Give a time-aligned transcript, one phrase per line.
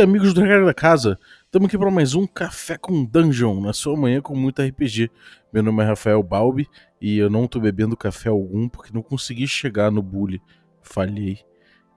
[0.00, 1.18] dia, amigos do Regra da Casa.
[1.44, 5.10] Estamos aqui para mais um Café com Dungeon, na sua manhã com muito RPG.
[5.52, 6.66] Meu nome é Rafael Balbi
[6.98, 10.40] e eu não estou bebendo café algum porque não consegui chegar no bully.
[10.80, 11.40] Falhei.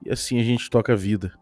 [0.04, 1.32] E assim a gente toca a vida.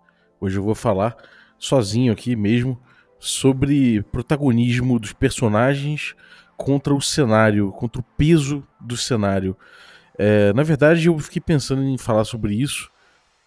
[0.40, 1.16] Hoje eu vou falar
[1.58, 2.80] sozinho aqui mesmo
[3.18, 6.14] sobre protagonismo dos personagens
[6.56, 9.56] contra o cenário, contra o peso do cenário.
[10.16, 12.88] É, na verdade, eu fiquei pensando em falar sobre isso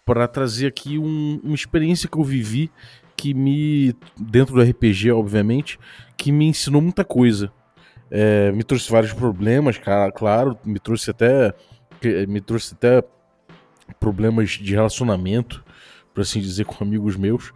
[0.04, 2.70] para trazer aqui um, uma experiência que eu vivi
[3.16, 5.78] que me, dentro do RPG, obviamente,
[6.16, 7.50] que me ensinou muita coisa.
[8.10, 9.80] É, me trouxe vários problemas,
[10.14, 11.54] claro, me trouxe até
[12.28, 13.02] me trouxe até
[13.98, 15.64] problemas de relacionamento,
[16.14, 17.52] por assim dizer, com amigos meus.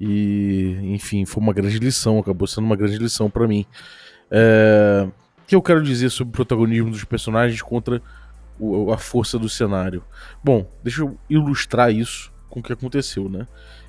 [0.00, 3.66] E, enfim, foi uma grande lição, acabou sendo uma grande lição para mim.
[4.30, 8.02] É, o que eu quero dizer sobre o protagonismo dos personagens contra
[8.58, 10.04] o, a força do cenário?
[10.42, 13.46] Bom, deixa eu ilustrar isso com o que aconteceu, né?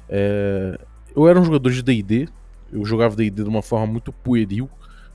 [0.07, 0.79] É,
[1.19, 2.27] eu era um jogador de D&D,
[2.71, 4.69] eu jogava D&D de uma forma muito pueril,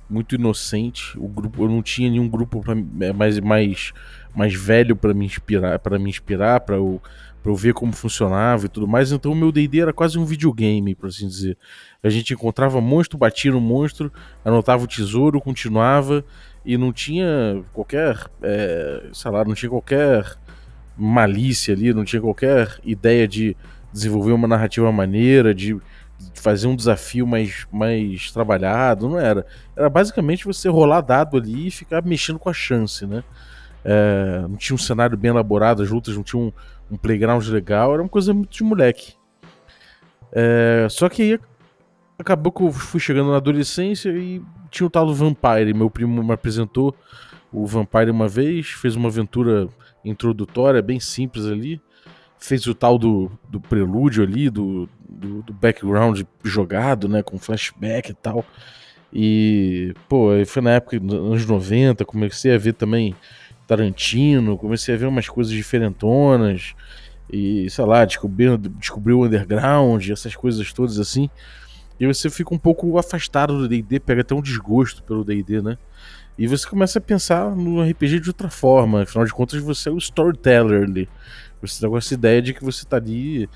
[0.08, 1.19] muito inocente.
[1.19, 3.92] O grupo, eu não tinha nenhum grupo pra, é, mais, mais,
[4.34, 7.00] mais velho para me inspirar, para me inspirar, para eu,
[7.42, 9.12] pra eu ver como funcionava e tudo mais.
[9.12, 11.56] Então o meu D&D era quase um videogame, por assim dizer.
[12.02, 14.12] A gente encontrava monstro, batia no monstro,
[14.44, 16.25] anotava o tesouro, continuava
[16.64, 20.36] e não tinha qualquer, é, sei lá, não tinha qualquer
[20.97, 23.56] malícia ali, não tinha qualquer ideia de
[23.92, 25.77] desenvolver uma narrativa maneira, de
[26.34, 29.47] fazer um desafio mais, mais trabalhado, não era.
[29.77, 33.22] Era basicamente você rolar dado ali e ficar mexendo com a chance, né?
[33.84, 37.92] É, não tinha um cenário bem elaborado, as lutas não tinham um, um playground legal,
[37.92, 39.14] era uma coisa muito de moleque.
[40.33, 41.41] É, só que aí
[42.19, 45.72] acabou que eu fui chegando na adolescência e tinha o tal do Vampire.
[45.75, 46.94] Meu primo me apresentou
[47.53, 49.69] o Vampire uma vez, fez uma aventura
[50.05, 51.81] introdutória, bem simples ali.
[52.38, 54.88] Fez o tal do, do prelúdio ali, do,
[55.25, 57.23] do, do background jogado, né?
[57.23, 58.45] Com flashback e tal.
[59.12, 63.15] E, pô, foi na época dos anos 90, comecei a ver também
[63.67, 66.75] Tarantino, comecei a ver umas coisas diferentonas.
[67.33, 71.31] E, sei lá, descobri, descobri o underground, essas coisas todas assim.
[71.99, 75.79] E você fica um pouco afastado do DD, pega até um desgosto pelo DD, né?
[76.37, 79.03] E você começa a pensar no RPG de outra forma.
[79.03, 81.09] Afinal de contas, você é o storyteller ali.
[81.62, 83.49] Você tá com essa ideia de que você tá ali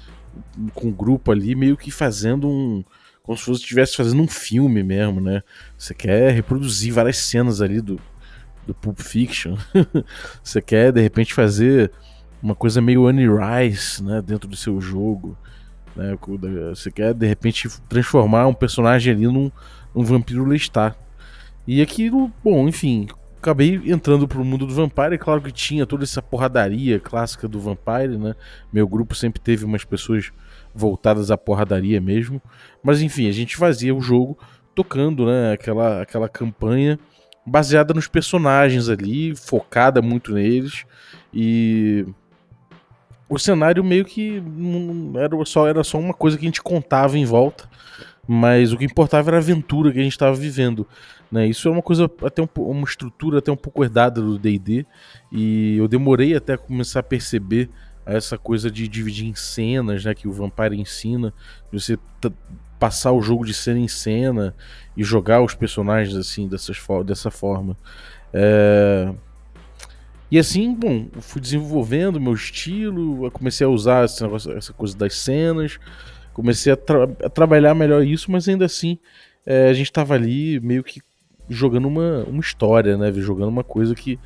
[0.75, 2.84] com um grupo ali, meio que fazendo um.
[3.22, 5.43] Como se você estivesse fazendo um filme mesmo, né?
[5.76, 8.00] Você quer reproduzir várias cenas ali do,
[8.66, 9.56] do Pulp Fiction.
[10.43, 11.93] você quer, de repente, fazer
[12.43, 14.22] uma coisa meio Annie Rice, né?
[14.22, 15.37] Dentro do seu jogo.
[15.94, 16.16] Né?
[16.70, 19.50] Você quer, de repente, transformar um personagem ali num,
[19.94, 20.97] num vampiro Lestat.
[21.66, 23.09] E aquilo, bom, enfim,
[23.41, 25.15] acabei entrando pro mundo do Vampire.
[25.15, 28.34] É claro que tinha toda essa porradaria clássica do Vampire, né?
[28.72, 30.31] Meu grupo sempre teve umas pessoas
[30.75, 32.43] voltadas à porradaria mesmo.
[32.82, 34.38] Mas enfim, a gente fazia o jogo
[34.75, 35.53] tocando, né?
[35.53, 36.99] Aquela, aquela campanha
[37.47, 40.84] baseada nos personagens ali, focada muito neles.
[41.32, 42.06] E
[43.28, 44.43] o cenário meio que
[45.16, 47.69] era só, era só uma coisa que a gente contava em volta,
[48.26, 50.87] mas o que importava era a aventura que a gente estava vivendo.
[51.31, 51.47] Né?
[51.47, 54.87] Isso é uma coisa, até um, uma estrutura até um pouco herdada do DD,
[55.31, 57.69] e eu demorei até começar a perceber
[58.06, 61.33] essa coisa de dividir em cenas, né, que o Vampire ensina,
[61.71, 61.99] de você
[62.78, 64.55] passar o jogo de cena em cena
[64.97, 67.77] e jogar os personagens assim dessas, dessa forma.
[68.33, 69.12] É...
[70.31, 75.78] E assim, bom, fui desenvolvendo meu estilo, comecei a usar negócio, essa coisa das cenas,
[76.34, 78.99] comecei a, tra a, trabalhar melhor isso, mas ainda assim
[79.47, 81.00] é, a gente estava ali meio que
[81.48, 83.12] jogando uma, uma história, né?
[83.12, 84.19] Jogando uma coisa que,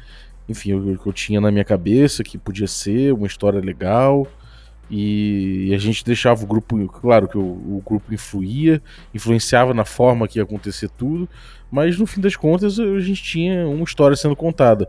[0.49, 4.27] enfim, eu, eu tinha na minha cabeça, que podia ser uma história legal.
[4.91, 8.82] E, e a gente deixava o grupo, claro que o, o, grupo influía,
[9.15, 11.26] influenciava na forma que ia acontecer tudo,
[11.70, 14.87] mas no fim das contas a gente tinha uma história sendo contada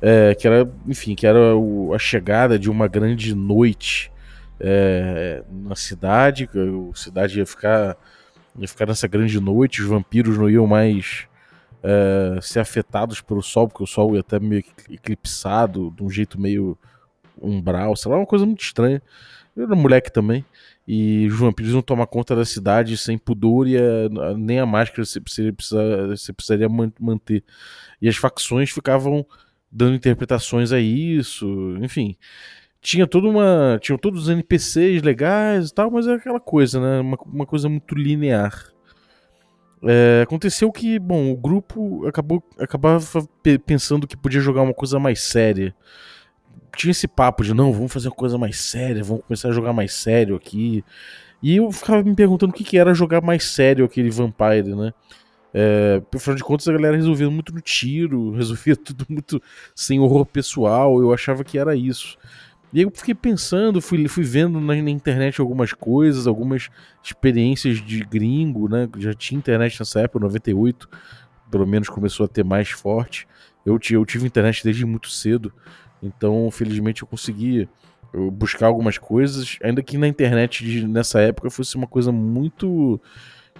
[0.00, 4.10] é, que era, enfim, que era o, a chegada de uma grande noite
[4.58, 7.96] é, na cidade, a cidade ia ficar,
[8.58, 11.26] ia ficar nessa grande noite, os vampiros não iam mais
[11.82, 16.40] é, ser afetados pelo sol, porque o sol ia até meio eclipsado, de um jeito
[16.40, 16.76] meio
[17.40, 19.02] umbral, sei lá, uma coisa muito estranha.
[19.56, 20.44] Eu era moleque também.
[20.86, 25.04] E os vampiros iam tomar conta da cidade sem pudor e a, nem a máscara
[25.04, 26.68] você, precisa, você precisaria
[26.98, 27.44] manter.
[28.00, 29.24] E as facções ficavam
[29.70, 31.46] dando interpretações a isso,
[31.80, 32.16] enfim.
[32.80, 33.78] Tinha toda uma.
[33.80, 37.00] Tinham todos os NPCs legais e tal, mas é aquela coisa, né?
[37.00, 38.72] Uma, uma coisa muito linear.
[39.82, 43.00] É, aconteceu que, bom, o grupo acabou acabava
[43.64, 45.74] pensando que podia jogar uma coisa mais séria.
[46.76, 49.72] Tinha esse papo de não, vamos fazer uma coisa mais séria, vamos começar a jogar
[49.72, 50.84] mais sério aqui.
[51.42, 54.92] E eu ficava me perguntando o que, que era jogar mais sério aquele Vampire, né?
[55.52, 59.42] É, afinal de contas, a galera resolvia muito no tiro, resolvia tudo muito
[59.74, 61.00] sem horror pessoal.
[61.00, 62.18] Eu achava que era isso.
[62.72, 66.70] E eu fiquei pensando, fui, fui vendo na, na, internet algumas coisas, algumas
[67.02, 68.88] experiências de gringo, né?
[68.98, 70.88] Já tinha internet nessa época, 98,
[71.50, 73.26] pelo menos começou a ter mais forte.
[73.66, 75.52] Eu, eu tive internet desde muito cedo,
[76.00, 77.68] então felizmente eu consegui
[78.32, 83.00] buscar algumas coisas, ainda que na internet de, nessa época fosse uma coisa muito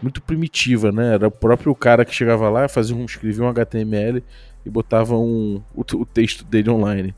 [0.03, 1.15] muito primitiva, né?
[1.15, 4.25] Era o próprio cara que chegava lá, fazia um, escrevia um HTML
[4.65, 7.15] e botava um, o, o texto dele online.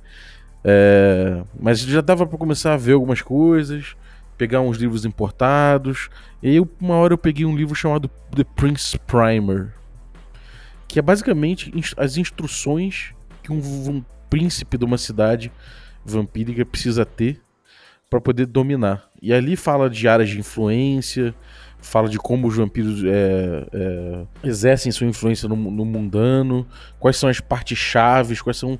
[0.65, 3.97] É, mas já dava para começar a ver algumas coisas,
[4.39, 6.09] pegar uns livros importados.
[6.43, 9.73] E aí, uma hora eu peguei um livro chamado The Prince Primer,
[10.87, 15.53] que é basicamente as instruções que um, um príncipe de uma cidade
[16.05, 17.41] vampírica precisa ter
[18.09, 19.09] para poder dominar.
[19.21, 21.35] E ali fala de áreas de influência,
[21.81, 26.67] fala de como os vampiros é, é, exercem sua influência no, no, mundano,
[26.99, 28.79] quais são as partes chaves, quais são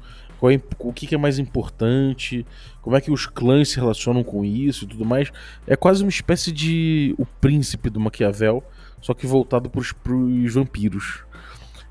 [0.51, 2.47] é, o que, que, é mais importante,
[2.81, 5.31] como é que os clãs se relacionam com isso e tudo mais.
[5.67, 8.63] É quase uma espécie de o príncipe do Maquiavel,
[9.01, 11.25] só que voltado para os vampiros.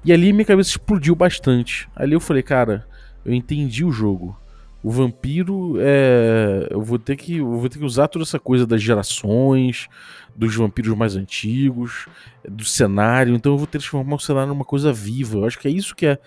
[0.03, 1.87] E ali minha cabeça explodiu bastante.
[1.95, 2.85] Ali eu falei, cara,
[3.23, 4.35] eu entendi o jogo
[4.83, 6.67] o vampiro é.
[6.71, 7.37] Eu vou ter que.
[7.37, 9.87] Eu vou ter que usar toda essa coisa das gerações,
[10.35, 12.07] dos vampiros mais antigos,
[12.47, 13.35] do cenário.
[13.35, 15.37] Então eu vou transformar o cenário numa coisa viva.
[15.37, 16.17] Eu acho que é isso que é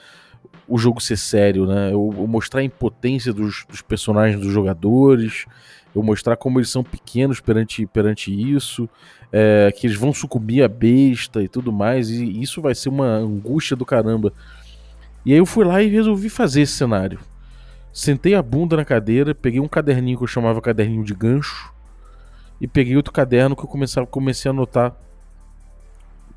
[0.66, 1.88] o jogo ser sério, né?
[1.92, 5.46] Eu, eu mostrar a impotência dos, dos, personagens dos jogadores,
[5.94, 8.88] eu mostrar como eles são pequenos perante, perante isso,
[9.30, 13.06] é, que eles vão sucumbir à besta e tudo mais, e isso vai ser uma
[13.06, 14.32] angústia do caramba.
[15.24, 17.18] E aí eu fui lá e resolvi fazer esse cenário.
[17.92, 21.72] Sentei a bunda na cadeira, peguei um caderninho que eu chamava caderninho de gancho
[22.60, 24.96] e peguei outro caderno que eu comecei, comecei a anotar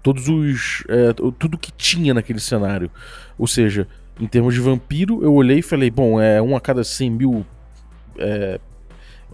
[0.03, 2.91] todos os é, tudo que tinha naquele cenário.
[3.37, 3.87] Ou seja,
[4.19, 7.45] em termos de vampiro, eu olhei e falei, bom, é um a cada 100 mil
[8.17, 8.59] é,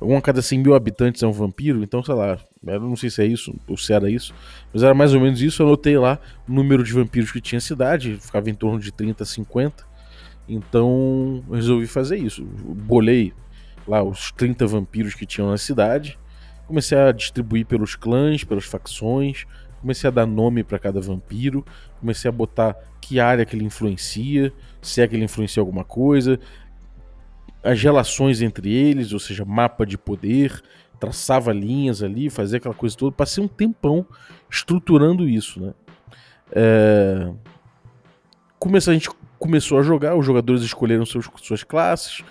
[0.01, 3.09] um a cada 100 mil habitantes é um vampiro, então sei lá, eu não sei
[3.09, 4.33] se é isso ou se era isso,
[4.73, 5.61] mas era mais ou menos isso.
[5.61, 9.23] Eu anotei lá o número de vampiros que tinha cidade, ficava em torno de 30
[9.23, 9.93] a 50.
[10.47, 12.43] Então resolvi fazer isso.
[12.43, 13.33] Bolei
[13.87, 16.17] lá os 30 vampiros que tinham na cidade,
[16.67, 19.45] comecei a distribuir pelos clãs, pelas facções,
[19.83, 21.63] comecei a dar nome para cada vampiro,
[21.99, 24.51] comecei a botar que área que ele influencia,
[24.81, 26.39] se é que ele influencia alguma coisa,
[27.61, 30.61] as relações entre eles, ou seja, mapa de poder,
[30.97, 33.13] traçava linhas ali, fazia aquela coisa toda.
[33.13, 34.05] Passei um tempão
[34.49, 35.73] estruturando isso, né?
[36.53, 37.29] É...
[38.57, 42.23] Começou, a gente começou a jogar, os jogadores escolheram seus, suas classes.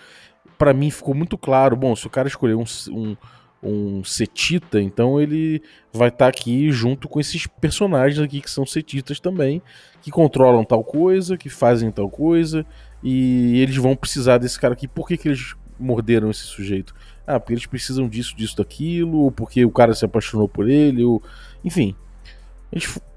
[0.56, 3.14] Para mim ficou muito claro, bom, se o cara escolher um, um,
[3.62, 5.62] um setita, então ele
[5.92, 9.62] vai estar tá aqui junto com esses personagens aqui que são setitas também,
[10.00, 12.66] que controlam tal coisa, que fazem tal coisa,
[13.02, 14.88] e eles vão precisar desse cara aqui.
[14.88, 16.94] Por que, que eles morderam esse sujeito?
[17.26, 21.04] Ah, porque eles precisam disso, disso, daquilo, ou porque o cara se apaixonou por ele,
[21.04, 21.22] ou...
[21.64, 21.94] enfim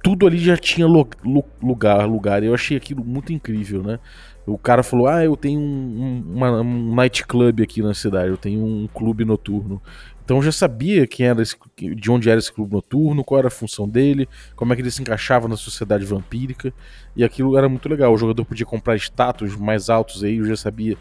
[0.04, 2.44] tudo ali já tinha lugar, lugar.
[2.44, 4.00] Eu achei aquilo muito incrível, né?
[4.46, 8.64] O cara falou: Ah, eu tenho um, uma, um nightclub aqui na cidade, eu tenho
[8.64, 9.82] um clube noturno.
[10.26, 13.48] Então eu já sabia quem era esse, de onde era esse clube noturno, qual era
[13.48, 16.74] a função dele, como é que ele se encaixava na sociedade vampírica.
[17.16, 18.12] E aquilo era muito legal.
[18.12, 20.98] O jogador podia comprar status mais altos aí, eu já sabia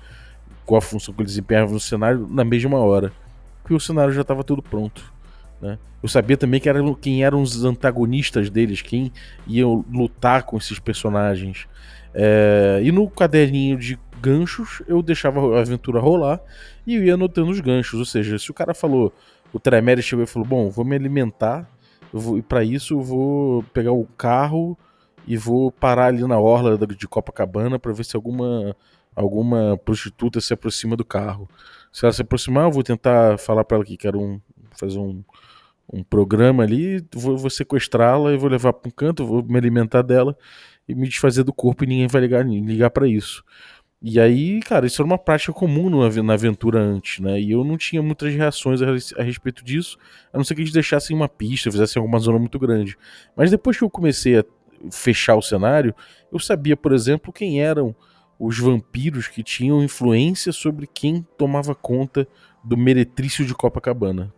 [0.66, 3.10] qual a função que ele desempenhava no cenário na mesma hora.
[3.62, 5.10] Porque o cenário já estava tudo pronto.
[5.58, 5.78] Né?
[6.02, 9.10] Eu sabia também que era, quem eram os antagonistas deles, quem
[9.46, 11.66] ia lutar com esses personagens.
[12.14, 16.40] É, e no caderninho de ganchos eu deixava a aventura rolar
[16.86, 17.98] e eu ia anotando os ganchos.
[17.98, 19.12] Ou seja, se o cara falou,
[19.52, 21.68] o Tremere chegou e falou: Bom, vou me alimentar,
[22.36, 24.78] e para isso eu vou pegar o carro
[25.26, 28.76] e vou parar ali na orla de Copacabana para ver se alguma
[29.16, 31.48] alguma prostituta se aproxima do carro.
[31.92, 34.40] Se ela se aproximar, eu vou tentar falar para ela que quero um,
[34.72, 35.22] fazer um,
[35.92, 40.02] um programa ali, vou, vou sequestrá-la e vou levar para um canto, vou me alimentar
[40.02, 40.36] dela
[40.88, 43.42] e me desfazer do corpo e ninguém vai ligar, ligar para isso.
[44.06, 47.40] E aí, cara, isso era uma prática comum na aventura antes, né?
[47.40, 48.86] E eu não tinha muitas reações a,
[49.18, 49.96] a respeito disso,
[50.30, 52.98] a não ser que eles deixassem uma pista, fizessem alguma zona muito grande.
[53.34, 54.44] Mas depois que eu comecei a
[54.92, 55.94] fechar o cenário,
[56.30, 57.96] eu sabia, por exemplo, quem eram
[58.38, 62.28] os vampiros que tinham influência sobre quem tomava conta
[62.62, 64.34] do meretrício de Copacabana.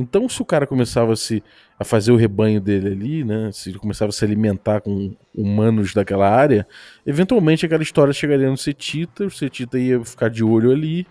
[0.00, 1.42] Então, se o cara começava a, se,
[1.78, 3.50] a fazer o rebanho dele ali, né?
[3.52, 6.66] Se ele começava a se alimentar com humanos daquela área,
[7.06, 11.06] eventualmente aquela história chegaria no Setita, o Setita ia ficar de olho ali,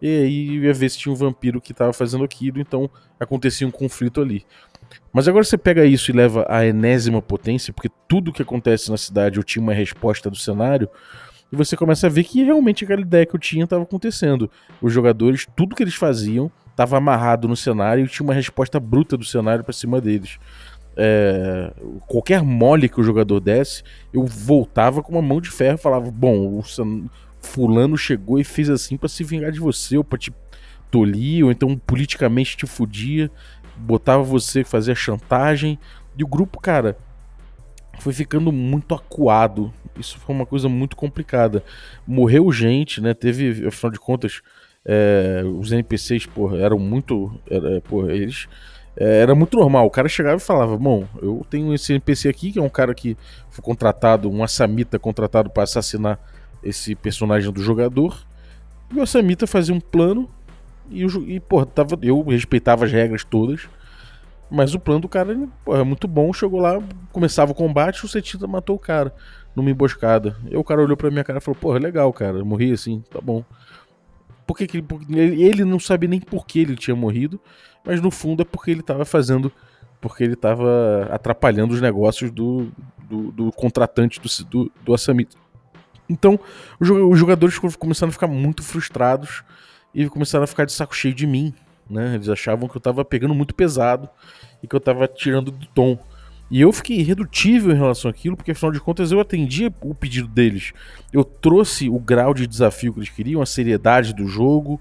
[0.00, 3.70] e aí ia ver se tinha um vampiro que estava fazendo aquilo, então acontecia um
[3.70, 4.44] conflito ali.
[5.10, 8.98] Mas agora você pega isso e leva à enésima potência, porque tudo que acontece na
[8.98, 10.86] cidade eu tinha uma resposta do cenário,
[11.50, 14.50] e você começa a ver que realmente aquela ideia que eu tinha estava acontecendo.
[14.82, 19.16] Os jogadores, tudo que eles faziam estava amarrado no cenário e tinha uma resposta bruta
[19.16, 20.38] do cenário para cima deles.
[20.96, 21.72] É,
[22.06, 26.10] qualquer mole que o jogador desse, eu voltava com uma mão de ferro e falava:
[26.10, 26.62] Bom, o
[27.40, 30.32] fulano chegou e fez assim para se vingar de você, ou pra te
[30.90, 33.30] tolir, ou então politicamente te fudia,
[33.76, 35.78] botava você, fazia chantagem.
[36.16, 36.96] E o grupo, cara,
[37.98, 39.72] foi ficando muito acuado.
[39.98, 41.62] Isso foi uma coisa muito complicada.
[42.06, 43.14] Morreu gente, né?
[43.14, 44.42] Teve, afinal de contas,
[44.84, 47.32] é, os NPCs, porra, eram muito.
[47.50, 48.46] Era, porra, eles.
[48.96, 49.86] É, era muito normal.
[49.86, 52.94] O cara chegava e falava: Bom, eu tenho esse NPC aqui, que é um cara
[52.94, 53.16] que
[53.50, 56.18] foi contratado, um Assamita contratado para assassinar
[56.62, 58.24] esse personagem do jogador.
[58.92, 60.28] E o Assamita fazia um plano.
[60.90, 63.68] E, e porra, tava, eu respeitava as regras todas.
[64.50, 66.30] Mas o plano do cara porra, é muito bom.
[66.32, 69.12] Chegou lá, começava o combate, o Setita matou o cara
[69.56, 70.36] numa emboscada.
[70.50, 72.44] E o cara olhou pra minha cara e falou: Porra, legal, cara.
[72.44, 73.42] Morri assim, tá bom.
[74.46, 77.40] Porque que ele, não sabe nem por que ele tinha morrido,
[77.84, 79.52] mas no fundo é porque ele estava fazendo.
[80.00, 82.70] Porque ele estava atrapalhando os negócios do,
[83.08, 85.36] do, do contratante do, do, do Assamita.
[86.08, 86.38] Então,
[86.78, 89.42] os jogadores começaram a ficar muito frustrados
[89.94, 91.54] e começaram a ficar de saco cheio de mim.
[91.88, 92.14] Né?
[92.14, 94.08] Eles achavam que eu estava pegando muito pesado
[94.62, 95.98] e que eu estava tirando do tom.
[96.54, 100.28] E eu fiquei irredutível em relação àquilo, porque afinal de contas eu atendi o pedido
[100.28, 100.72] deles.
[101.12, 104.80] Eu trouxe o grau de desafio que eles queriam, a seriedade do jogo,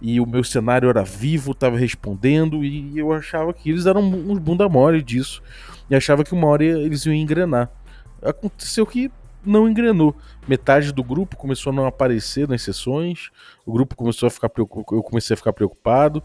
[0.00, 4.40] e o meu cenário era vivo, estava respondendo, e eu achava que eles eram uns
[4.40, 5.40] bunda mole disso,
[5.88, 7.70] e achava que uma hora eles iam engrenar.
[8.20, 9.08] Aconteceu que
[9.46, 10.16] não engrenou.
[10.48, 13.30] Metade do grupo começou a não aparecer nas sessões,
[13.64, 16.20] o grupo começou a ficar preocupado, eu comecei a ficar preocupado.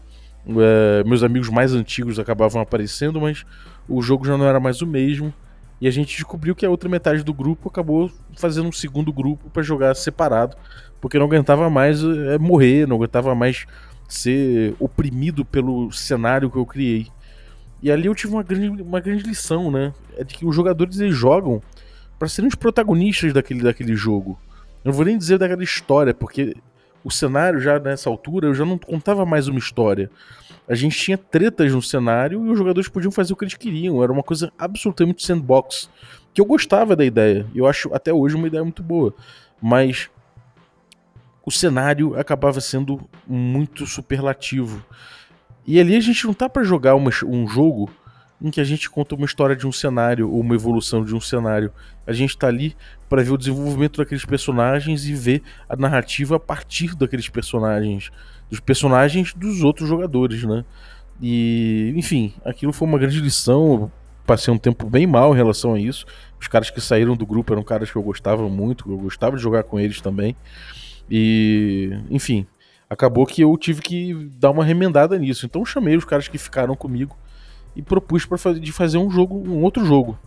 [0.48, 3.44] É, meus amigos mais antigos acabavam aparecendo, mas
[3.88, 5.32] o jogo já não era mais o mesmo.
[5.80, 9.48] E a gente descobriu que a outra metade do grupo acabou fazendo um segundo grupo
[9.50, 10.56] para jogar separado,
[11.00, 13.64] porque não aguentava mais é, morrer, não aguentava mais
[14.08, 17.06] ser oprimido pelo cenário que eu criei.
[17.80, 19.92] E ali eu tive uma grande, uma grande lição, né?
[20.16, 21.62] É de que os jogadores eles jogam
[22.18, 24.38] para serem os protagonistas daquele, daquele jogo.
[24.84, 26.56] Eu não vou nem dizer daquela história, porque
[27.04, 30.10] o cenário já nessa altura eu já não contava mais uma história
[30.68, 34.02] a gente tinha tretas no cenário e os jogadores podiam fazer o que eles queriam.
[34.02, 35.88] Era uma coisa absolutamente sandbox.
[36.34, 37.46] Que eu gostava da ideia.
[37.54, 39.14] Eu acho até hoje uma ideia muito boa.
[39.62, 40.10] Mas
[41.44, 44.84] o cenário acabava sendo muito superlativo.
[45.66, 47.90] E ali a gente não tá para jogar uma, um jogo
[48.40, 51.20] em que a gente conta uma história de um cenário ou uma evolução de um
[51.20, 51.72] cenário.
[52.06, 52.76] A gente tá ali
[53.08, 58.10] para ver o desenvolvimento daqueles personagens e ver a narrativa a partir daqueles personagens
[58.50, 60.64] dos personagens dos outros jogadores, né?
[61.20, 63.72] E, enfim, aquilo foi uma grande lição.
[63.72, 63.92] Eu
[64.26, 66.06] passei um tempo bem mal em relação a isso.
[66.40, 69.42] Os caras que saíram do grupo eram caras que eu gostava muito, eu gostava de
[69.42, 70.36] jogar com eles também.
[71.10, 72.46] E, enfim,
[72.88, 75.44] acabou que eu tive que dar uma remendada nisso.
[75.44, 77.16] Então chamei os caras que ficaram comigo
[77.78, 80.18] e propus para fazer, de fazer um jogo, um outro jogo.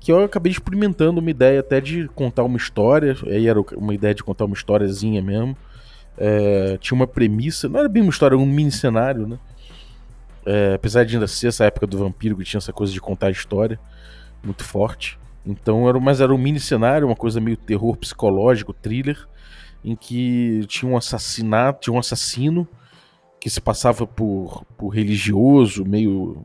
[0.00, 3.16] Que eu acabei experimentando uma ideia até de contar uma história.
[3.24, 5.56] Aí era uma ideia de contar uma historiazinha mesmo.
[6.16, 9.38] É, tinha uma premissa, não era bem uma história, era um mini cenário, né?
[10.44, 13.30] É, apesar de ainda ser essa época do vampiro que tinha essa coisa de contar
[13.30, 13.78] história
[14.42, 15.16] muito forte.
[15.46, 19.24] Então era, mas era um mini cenário, uma coisa meio terror psicológico, thriller,
[19.84, 22.66] em que tinha um assassinato, tinha um assassino
[23.40, 26.44] que se passava por, por religioso, meio,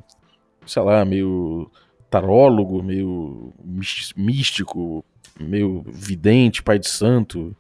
[0.66, 1.70] sei lá, meio
[2.10, 3.54] tarólogo, meio
[4.16, 5.04] místico,
[5.40, 7.56] meio vidente, pai de santo,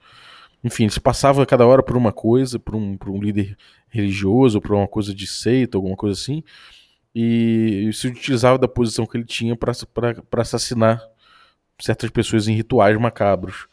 [0.63, 3.57] enfim, se passava cada hora por uma coisa, por um, por um líder
[3.89, 6.43] religioso, por uma coisa de seita, alguma coisa assim,
[7.13, 9.73] e, e se utilizava da posição que ele tinha para
[10.41, 11.01] assassinar
[11.79, 13.67] certas pessoas em rituais macabros.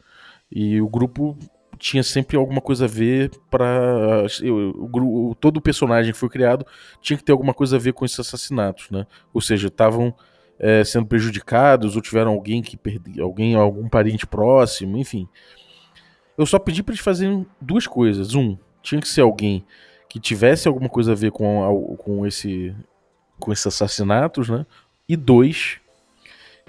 [0.51, 1.37] E o grupo
[1.81, 4.27] tinha sempre alguma coisa a ver para
[5.39, 6.63] todo o personagem que foi criado
[7.01, 9.07] tinha que ter alguma coisa a ver com esses assassinatos, né?
[9.33, 10.13] Ou seja, estavam
[10.59, 15.27] é, sendo prejudicados ou tiveram alguém que perdeu, alguém, algum parente próximo, enfim.
[16.37, 18.35] Eu só pedi para eles fazerem duas coisas.
[18.35, 19.65] Um, tinha que ser alguém
[20.07, 22.75] que tivesse alguma coisa a ver com, com, esse,
[23.39, 24.67] com esses assassinatos, né?
[25.09, 25.79] E dois,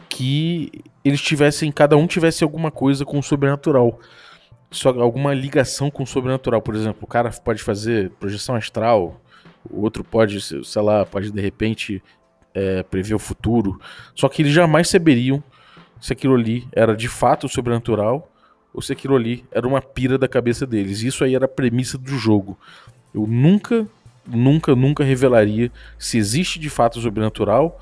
[0.09, 0.73] que
[1.05, 4.01] eles tivessem, cada um tivesse alguma coisa com o sobrenatural.
[4.73, 6.61] Só alguma ligação com o sobrenatural.
[6.61, 9.21] Por exemplo, o cara pode fazer projeção astral,
[9.71, 12.03] o outro pode, sei lá, pode de repente
[12.55, 13.81] é, prever o futuro.
[14.15, 15.43] Só que eles jamais saberiam
[16.01, 18.29] se aquilo ali era de fato sobrenatural
[18.75, 21.03] ou se aquilo ali era uma pira da cabeça deles.
[21.03, 22.59] Isso aí era a premissa do jogo.
[23.15, 23.87] Eu nunca,
[24.27, 27.79] nunca, nunca revelaria se existe de fato sobrenatural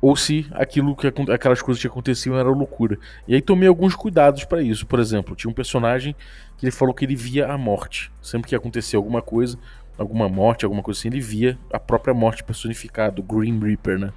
[0.00, 2.98] ou se aquilo que aquelas coisas que aconteciam era loucura.
[3.28, 4.86] E aí tomei alguns cuidados para isso.
[4.86, 6.16] Por exemplo, tinha um personagem
[6.56, 8.10] que ele falou que ele via a morte.
[8.22, 9.58] Sempre que acontecia alguma coisa,
[9.98, 14.12] alguma morte, alguma coisa assim, ele via a própria morte personificada, o Green Reaper, né?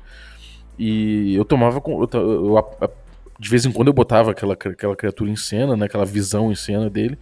[0.80, 2.94] E eu tomava eu, eu, eu,
[3.38, 6.56] de vez em quando eu botava aquela, aquela criatura em cena, né, aquela visão em
[6.56, 7.18] cena dele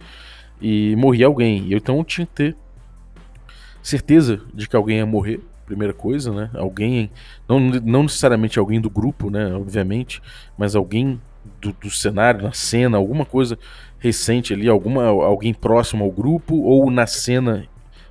[0.60, 1.66] e morria alguém.
[1.66, 2.56] E então eu tinha que ter
[3.82, 5.40] certeza de que alguém ia morrer
[5.72, 6.50] primeira coisa, né?
[6.54, 7.10] Alguém,
[7.48, 9.54] não, não necessariamente alguém do grupo, né?
[9.54, 10.22] Obviamente,
[10.56, 11.20] mas alguém
[11.60, 13.58] do, do cenário, na cena, alguma coisa
[13.98, 17.66] recente ali, alguma, alguém próximo ao grupo ou na cena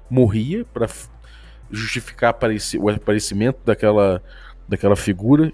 [0.10, 0.88] morria para
[1.70, 2.36] justificar
[2.80, 4.22] o aparecimento daquela,
[4.68, 5.51] daquela figura,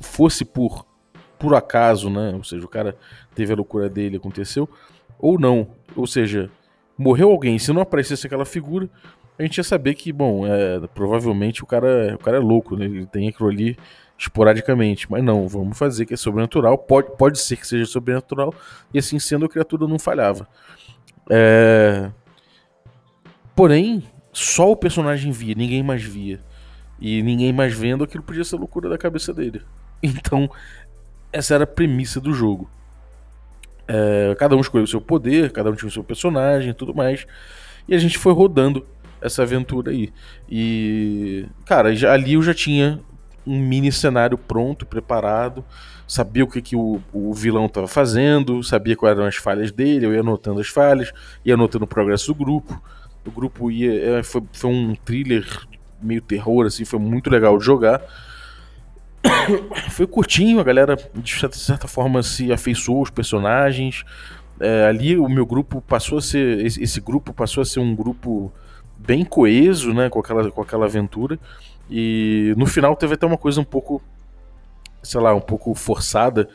[0.00, 0.86] fosse por
[1.38, 2.34] por acaso, né?
[2.34, 2.94] Ou seja, o cara
[3.34, 4.68] teve a loucura dele, aconteceu,
[5.18, 5.68] ou não.
[5.96, 6.50] Ou seja,
[6.98, 8.90] morreu alguém, se não aparecesse aquela figura,
[9.40, 12.84] a gente ia saber que, bom, é, provavelmente o cara, o cara é louco, né?
[12.84, 13.74] Ele tem aquilo ali
[14.18, 15.10] esporadicamente.
[15.10, 16.76] Mas não, vamos fazer que é sobrenatural.
[16.76, 18.54] Pode, pode ser que seja sobrenatural.
[18.92, 20.46] E assim sendo, a criatura não falhava.
[21.30, 22.10] É...
[23.56, 26.38] Porém, só o personagem via, ninguém mais via.
[27.00, 29.62] E ninguém mais vendo, aquilo podia ser loucura da cabeça dele.
[30.02, 30.50] Então,
[31.30, 32.70] essa era a premissa do jogo.
[33.86, 36.94] É, cada um escolheu o seu poder, cada um tinha o seu personagem e tudo
[36.94, 37.26] mais.
[37.86, 38.86] E a gente foi rodando
[39.20, 40.12] essa aventura aí.
[40.48, 43.00] E, cara, já, ali eu já tinha
[43.46, 45.64] um mini cenário pronto, preparado,
[46.06, 50.06] sabia o que, que o, o vilão estava fazendo, sabia quais eram as falhas dele,
[50.06, 51.12] eu ia anotando as falhas,
[51.44, 52.80] ia anotando o progresso do grupo.
[53.24, 54.18] O grupo ia.
[54.18, 55.46] É, foi, foi um thriller
[56.02, 58.02] meio terror, assim, foi muito legal de jogar.
[59.90, 64.04] foi curtinho, a galera de certa forma se afeiçoou aos personagens.
[64.58, 66.64] É, ali o meu grupo passou a ser.
[66.64, 68.52] Esse, esse grupo passou a ser um grupo
[69.06, 71.38] bem coeso, né, com aquela, com aquela aventura.
[71.90, 74.02] E no final teve até uma coisa um pouco,
[75.02, 76.48] sei lá, um pouco forçada,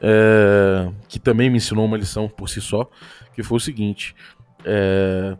[0.00, 2.90] é, que também me ensinou uma lição por si só,
[3.34, 4.16] que foi o seguinte:
[4.64, 5.36] é,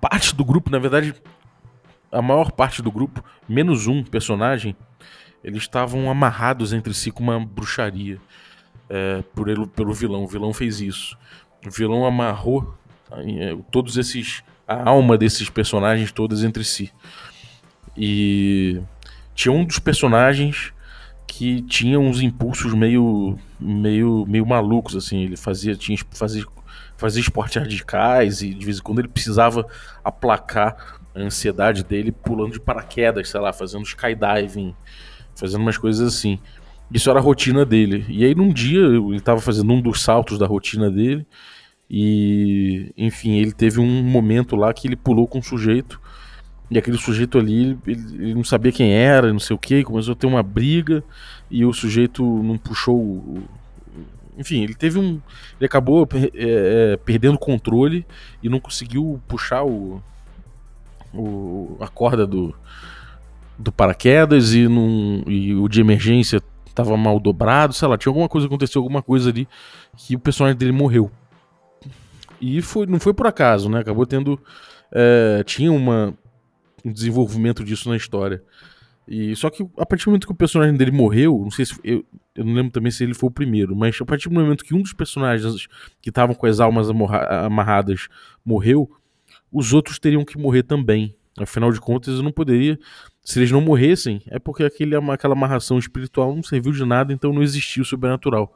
[0.00, 1.14] parte do grupo, na verdade,
[2.10, 4.76] a maior parte do grupo, menos um personagem,
[5.44, 8.18] eles estavam amarrados entre si com uma bruxaria
[8.88, 10.24] é, por ele, pelo vilão.
[10.24, 11.18] O vilão fez isso.
[11.66, 12.74] O vilão amarrou
[13.10, 16.90] é, todos esses a alma desses personagens todas entre si.
[17.96, 18.80] E
[19.34, 20.72] tinha um dos personagens
[21.26, 26.44] que tinha uns impulsos meio meio meio malucos assim, ele fazia tinha fazia
[26.96, 29.66] fazia esportes radicais e de vez em quando ele precisava
[30.04, 34.74] aplacar a ansiedade dele pulando de paraquedas, sei lá, fazendo skydiving,
[35.34, 36.38] fazendo umas coisas assim.
[36.92, 38.04] Isso era a rotina dele.
[38.08, 41.26] E aí num dia ele estava fazendo um dos saltos da rotina dele
[41.94, 46.00] e, enfim, ele teve um momento lá que ele pulou com um sujeito.
[46.70, 50.12] E aquele sujeito ali, ele, ele não sabia quem era, não sei o que, começou
[50.12, 51.04] a ter uma briga
[51.50, 52.96] e o sujeito não puxou.
[52.96, 53.42] O,
[54.38, 55.20] enfim, ele teve um.
[55.60, 58.06] Ele acabou é, é, perdendo controle
[58.42, 60.02] e não conseguiu puxar o,
[61.12, 62.54] o, a corda do,
[63.58, 68.30] do paraquedas e, num, e o de emergência estava mal dobrado, sei lá, tinha alguma
[68.30, 69.46] coisa, aconteceu alguma coisa ali
[69.94, 71.10] que o personagem dele morreu.
[72.42, 73.78] E foi, não foi por acaso, né?
[73.78, 74.36] Acabou tendo.
[74.90, 76.12] É, tinha uma,
[76.84, 78.42] um desenvolvimento disso na história.
[79.06, 81.74] E só que a partir do momento que o personagem dele morreu, não sei se
[81.84, 84.64] eu, eu não lembro também se ele foi o primeiro, mas a partir do momento
[84.64, 85.68] que um dos personagens
[86.00, 88.08] que estavam com as almas amarradas
[88.44, 88.90] morreu,
[89.50, 91.14] os outros teriam que morrer também.
[91.38, 92.78] Afinal de contas, eu não poderia.
[93.24, 97.32] Se eles não morressem, é porque aquele, aquela amarração espiritual não serviu de nada, então
[97.32, 98.52] não existia o sobrenatural.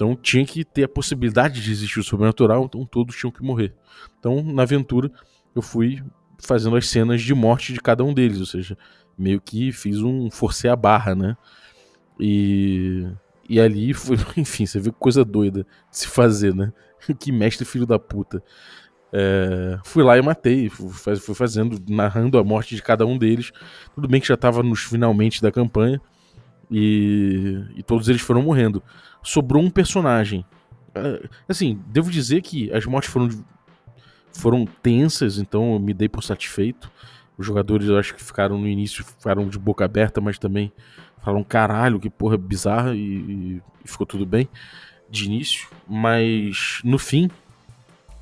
[0.00, 3.74] Então tinha que ter a possibilidade de existir o sobrenatural, então todos tinham que morrer.
[4.18, 5.12] Então, na aventura,
[5.54, 6.02] eu fui
[6.38, 8.78] fazendo as cenas de morte de cada um deles, ou seja,
[9.18, 11.36] meio que fiz um forcei a barra, né?
[12.18, 13.06] E
[13.46, 16.72] e ali foi, enfim, você vê que coisa doida de se fazer, né?
[17.20, 18.42] que mestre filho da puta.
[19.12, 23.52] É, fui lá e matei, fui, fazendo, narrando a morte de cada um deles.
[23.94, 26.00] Tudo bem que já estava nos finalmente da campanha
[26.70, 28.82] e, e todos eles foram morrendo
[29.22, 30.44] sobrou um personagem.
[30.90, 33.28] Uh, assim, devo dizer que as mortes foram,
[34.32, 36.90] foram tensas, então eu me dei por satisfeito.
[37.36, 40.72] Os jogadores, eu acho que ficaram no início, ficaram de boca aberta, mas também
[41.22, 44.48] falaram: caralho, que porra bizarra, e, e ficou tudo bem
[45.08, 45.68] de início.
[45.88, 47.30] Mas no fim,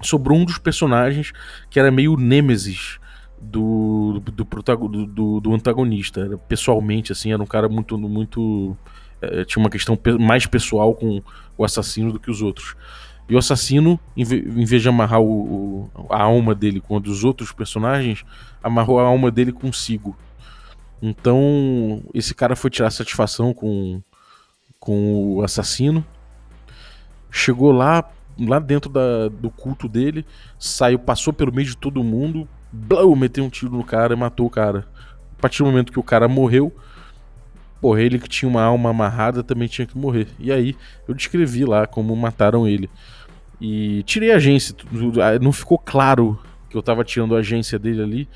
[0.01, 1.33] sobrou um dos personagens
[1.69, 2.99] que era meio Nêmesis
[3.41, 6.21] do, do, do, do, antagonista.
[6.21, 7.97] Era, pessoalmente, assim, era um cara muito.
[7.99, 8.77] muito
[9.21, 11.23] é, tinha uma questão mais pessoal com
[11.57, 12.77] o assassino do que os outros.
[13.29, 14.25] E o assassino, em
[14.65, 18.25] vez de amarrar o, o, a alma dele com a dos outros personagens,
[18.63, 20.17] amarrou a alma dele consigo.
[21.03, 24.01] Então, esse cara foi tirar satisfação com,
[24.81, 26.05] com o assassino.
[27.31, 28.03] Chegou lá,
[28.39, 30.25] lá dentro da, do culto dele,
[30.59, 34.47] saiu, passou pelo meio de todo mundo, blau, meteu um tiro no cara e matou
[34.47, 34.87] o cara.
[35.37, 36.75] A partir do momento que o cara morreu,
[37.81, 40.29] porra, ele que tinha uma alma amarrada também tinha que morrer.
[40.39, 40.77] E aí
[41.07, 42.91] eu descrevi lá como mataram ele.
[43.61, 44.75] E tirei a agência,
[45.41, 46.39] não ficou claro
[46.71, 48.29] que eu tava tirando a agência dele ali.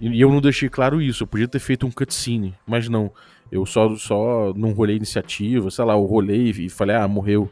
[0.00, 3.10] E eu não deixei claro isso, eu podia ter feito um cutscene, mas não.
[3.50, 7.50] Eu só, só não rolei iniciativa, sei lá, eu rolei e falei, ah, morreu.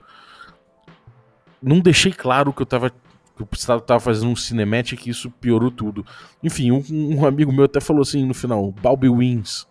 [1.60, 2.92] Não deixei claro que eu tava.
[3.36, 6.04] Que eu precisava tava fazendo um cinematic que isso piorou tudo.
[6.42, 9.66] Enfim, um, um, amigo meu até falou assim no final, Balbi wins.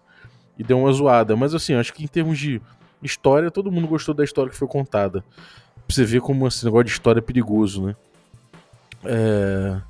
[0.58, 1.36] E deu uma zoada.
[1.36, 2.62] Mas assim, acho que em termos de
[3.04, 5.24] história, todo mundo gostou da história que foi contada.
[5.88, 7.96] Pra você ver como esse negócio de história é perigoso, né?
[9.04, 9.82] É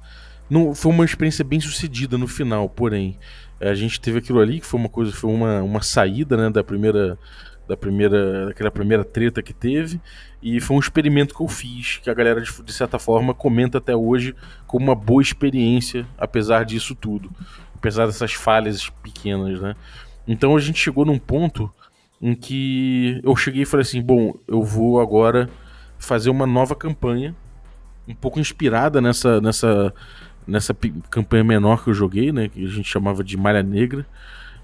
[0.49, 3.17] não, foi uma experiência bem sucedida no final, porém.
[3.59, 6.63] A gente teve aquilo ali que foi uma coisa, foi uma, uma saída né, da
[6.63, 7.17] primeira.
[7.67, 8.47] Da primeira.
[8.47, 9.99] daquela primeira treta que teve.
[10.41, 13.79] E foi um experimento que eu fiz, que a galera, de, de certa forma, comenta
[13.79, 14.35] até hoje
[14.67, 17.31] como uma boa experiência, apesar disso tudo.
[17.75, 19.75] Apesar dessas falhas pequenas, né?
[20.27, 21.71] Então a gente chegou num ponto
[22.21, 25.49] em que eu cheguei e falei assim: bom, eu vou agora
[25.97, 27.35] fazer uma nova campanha,
[28.07, 29.93] um pouco inspirada nessa, nessa
[30.47, 30.75] nessa
[31.09, 34.05] campanha menor que eu joguei, né, que a gente chamava de Malha Negra,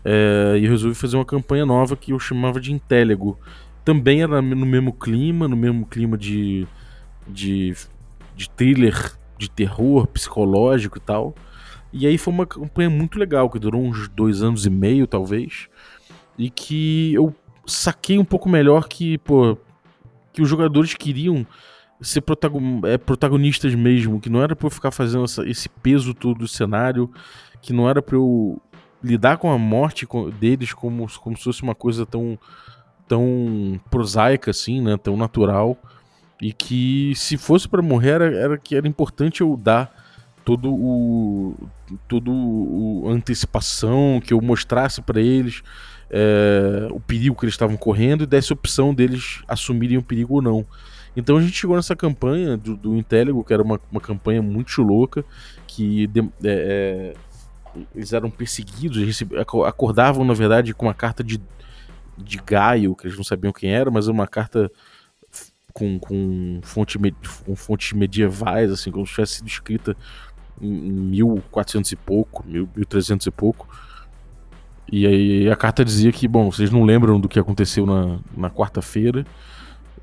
[0.03, 3.39] é, e resolvi fazer uma campanha nova que eu chamava de Intélego.
[3.83, 6.67] Também era no mesmo clima, no mesmo clima de,
[7.27, 7.75] de,
[8.35, 11.33] de thriller, de terror psicológico e tal.
[11.93, 15.67] E aí foi uma campanha muito legal, que durou uns dois anos e meio, talvez,
[16.37, 17.35] e que eu
[17.65, 19.57] saquei um pouco melhor que, pô,
[20.31, 21.45] que os jogadores queriam
[22.01, 26.13] ser protagon, é, protagonistas mesmo, que não era pra eu ficar fazendo essa, esse peso
[26.13, 27.11] todo do cenário,
[27.61, 28.59] que não era pra eu
[29.03, 30.07] lidar com a morte
[30.39, 32.37] deles como, como se fosse uma coisa tão,
[33.07, 35.77] tão prosaica assim, né, tão natural,
[36.41, 39.93] e que se fosse para morrer era, era que era importante eu dar
[40.43, 41.55] todo o
[42.07, 45.61] todo o antecipação que eu mostrasse para eles
[46.09, 50.41] é, o perigo que eles estavam correndo e desse opção deles assumirem o perigo ou
[50.41, 50.65] não.
[51.15, 54.81] Então a gente chegou nessa campanha do, do Inteligo, que era uma, uma campanha muito
[54.81, 55.25] louca,
[55.67, 57.13] que de, é,
[57.95, 59.23] eles eram perseguidos,
[59.67, 61.41] acordavam, na verdade, com uma carta de,
[62.17, 64.71] de Gaio, que eles não sabiam quem era, mas uma carta
[65.73, 66.97] com, com, fonte,
[67.45, 69.95] com fontes medievais, assim, como se tivesse sido escrita
[70.61, 73.67] em 1400 e pouco, 1300 e pouco.
[74.91, 78.49] E aí a carta dizia que, bom, vocês não lembram do que aconteceu na, na
[78.49, 79.25] quarta-feira,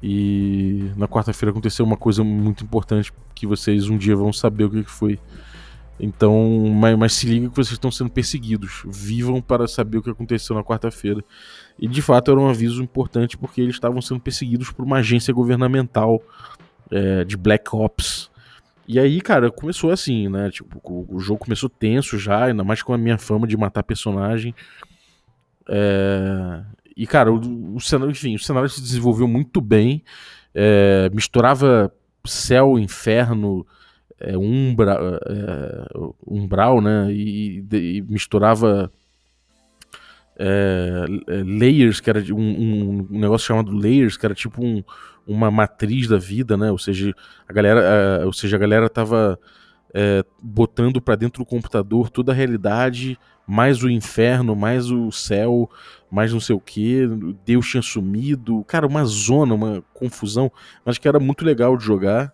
[0.03, 4.71] e na quarta-feira aconteceu uma coisa muito importante que vocês um dia vão saber o
[4.71, 5.19] que foi.
[6.01, 8.83] Então, mas, mas se liga que vocês estão sendo perseguidos.
[8.87, 11.25] Vivam para saber o que aconteceu na quarta-feira.
[11.79, 15.35] E de fato era um aviso importante porque eles estavam sendo perseguidos por uma agência
[15.35, 16.23] governamental
[16.91, 18.31] é, de Black Ops.
[18.87, 20.51] E aí, cara, começou assim, né?
[20.51, 23.83] Tipo, o, o jogo começou tenso já, ainda mais com a minha fama de matar
[23.83, 24.55] personagem.
[25.69, 26.63] É,
[26.97, 30.03] e, cara, o, o, cenário, enfim, o cenário se desenvolveu muito bem.
[30.55, 31.93] É, misturava
[32.25, 33.67] céu, inferno,
[34.21, 35.87] é, umbra, é,
[36.27, 37.13] umbral, né?
[37.13, 38.91] E, e misturava
[40.39, 44.83] é, é, layers, que era um, um, negócio chamado layers, que era tipo um,
[45.27, 46.71] uma matriz da vida, né?
[46.71, 47.15] Ou seja,
[47.49, 49.39] a galera, ou seja, a galera tava
[49.95, 55.71] é, botando para dentro do computador toda a realidade, mais o inferno, mais o céu,
[56.11, 57.07] mais não sei o que,
[57.45, 60.53] Deus tinha sumido, cara, uma zona, uma confusão,
[60.85, 62.33] mas que era muito legal de jogar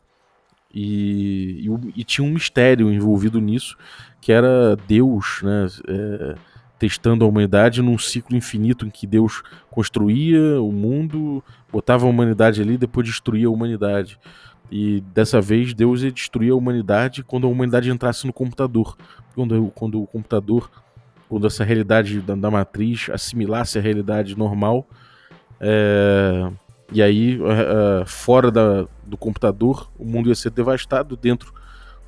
[0.75, 3.77] e, e, e tinha um mistério envolvido nisso,
[4.21, 6.35] que era Deus, né, é,
[6.79, 12.61] testando a humanidade num ciclo infinito em que Deus construía o mundo, botava a humanidade
[12.61, 14.19] ali, depois destruía a humanidade.
[14.71, 18.97] E dessa vez Deus ia destruir a humanidade quando a humanidade entrasse no computador.
[19.35, 20.71] Quando, quando o computador
[21.29, 24.87] quando essa realidade da, da matriz assimilasse a realidade normal.
[25.61, 26.51] É,
[26.93, 31.53] e aí, é, fora da, do computador, o mundo ia ser devastado, dentro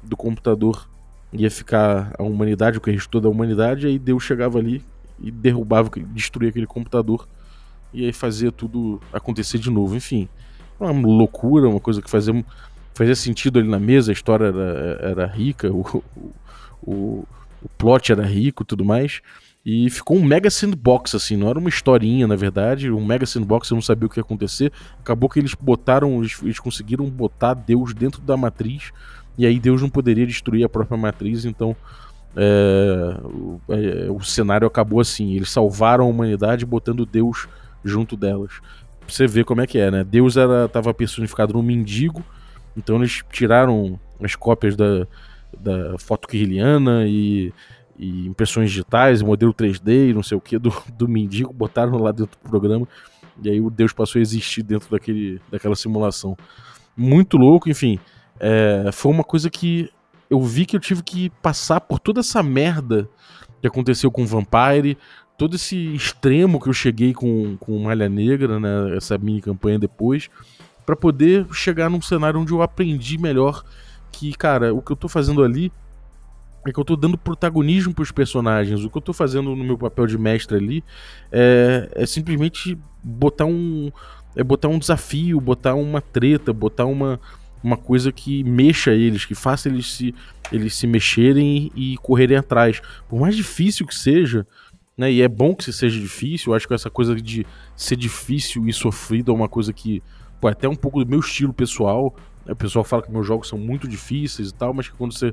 [0.03, 0.89] do computador
[1.33, 4.85] ia ficar a humanidade, o que restou da humanidade, e aí Deus chegava ali
[5.19, 7.27] e derrubava, destruía aquele computador,
[7.93, 9.97] e aí fazia tudo acontecer de novo.
[9.97, 10.29] Enfim,
[10.79, 12.45] uma loucura, uma coisa que fazia,
[12.95, 16.03] fazia sentido ali na mesa, a história era, era rica, o,
[16.83, 17.25] o,
[17.63, 19.21] o plot era rico tudo mais.
[19.69, 23.69] E ficou um mega sandbox, assim, não era uma historinha, na verdade, um mega sandbox,
[23.69, 24.73] eu não sabia o que ia acontecer.
[25.01, 28.93] Acabou que eles botaram, eles, conseguiram botar Deus dentro da matriz,
[29.37, 31.75] e aí Deus não poderia destruir a própria matriz, então
[32.37, 35.35] é, o, é, o, cenário acabou assim.
[35.35, 37.49] Eles salvaram a humanidade botando Deus
[37.85, 38.61] junto delas.
[39.01, 40.05] Pra você ver como é que é, né?
[40.05, 42.23] Deus era, tava personificado num mendigo,
[42.77, 45.09] então eles tiraram as cópias da,
[45.59, 47.53] da foto kirliana e
[47.99, 52.13] e impressões digitais, modelo 3D e não sei o que do, do mendigo, botaram lá
[52.13, 52.87] dentro do programa
[53.43, 56.37] e aí o Deus passou a existir dentro daquele, daquela simulação.
[56.97, 57.99] Muito louco, enfim.
[58.41, 59.91] É, foi uma coisa que
[60.31, 63.09] eu vi que eu tive que passar por toda essa merda
[63.61, 64.99] que aconteceu com Vampire,
[65.37, 70.29] todo esse extremo que eu cheguei com, com Malha Negra, né, essa mini campanha depois,
[70.85, 73.63] para poder chegar num cenário onde eu aprendi melhor
[74.11, 75.71] que, cara, o que eu tô fazendo ali
[76.71, 78.85] é que eu tô dando protagonismo pros personagens.
[78.85, 80.85] O que eu tô fazendo no meu papel de mestre ali
[81.31, 83.91] é, é simplesmente botar um.
[84.35, 87.19] É botar um desafio, botar uma treta, botar uma,
[87.63, 90.15] uma coisa que mexa eles, que faça eles se,
[90.53, 92.83] eles se mexerem e correrem atrás.
[93.09, 94.47] Por mais difícil que seja,
[94.97, 95.11] né?
[95.11, 98.73] E é bom que seja difícil, eu acho que essa coisa de ser difícil e
[98.73, 100.03] sofrido é uma coisa que.
[100.41, 102.15] Pô, é até um pouco do meu estilo pessoal.
[102.47, 105.33] O pessoal fala que meus jogos são muito difíceis e tal, mas que quando você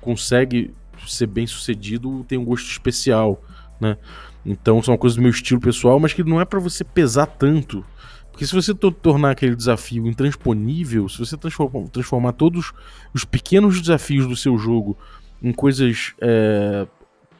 [0.00, 0.74] consegue
[1.06, 3.42] ser bem sucedido tem um gosto especial,
[3.80, 3.96] né?
[4.44, 7.84] Então são coisas do meu estilo pessoal, mas que não é para você pesar tanto.
[8.30, 12.72] Porque se você tornar aquele desafio intransponível, se você transformar, transformar todos
[13.12, 14.96] os pequenos desafios do seu jogo
[15.42, 16.86] em coisas é,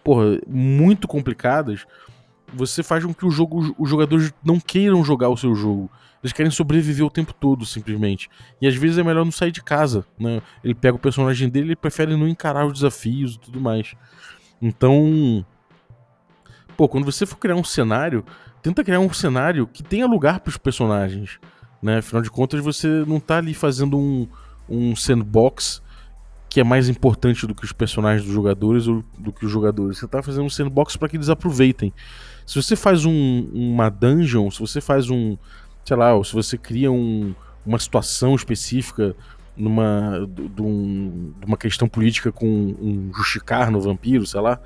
[0.03, 1.87] porra, muito complicadas,
[2.53, 5.91] você faz com que o jogo, os jogadores não queiram jogar o seu jogo.
[6.29, 8.29] Eles querem sobreviver o tempo todo, simplesmente.
[8.61, 10.43] E às vezes é melhor não sair de casa, né?
[10.63, 13.95] Ele pega o personagem dele e prefere não encarar os desafios e tudo mais.
[14.61, 15.45] Então,
[16.77, 18.25] pô, quando você for criar um cenário,
[18.63, 21.39] tenta criar um cenário que tenha lugar para os personagens,
[21.83, 21.99] né?
[21.99, 24.29] Afinal de contas, você não tá ali fazendo um,
[24.69, 25.83] um sandbox
[26.51, 29.99] que é mais importante do que os personagens dos jogadores ou do que os jogadores.
[29.99, 31.93] Você tá fazendo um sandbox para que eles aproveitem.
[32.47, 35.37] Se você faz um, uma dungeon, se você faz um,
[35.85, 39.15] sei lá, ou se você cria um, uma situação específica
[39.57, 44.61] numa de, um, uma questão política com um justicar no vampiro, sei lá,